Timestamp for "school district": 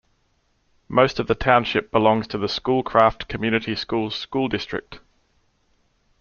4.15-4.99